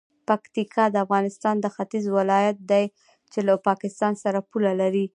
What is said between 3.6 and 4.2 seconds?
پاکستان